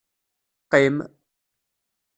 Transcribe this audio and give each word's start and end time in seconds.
Qqim! 0.69 0.95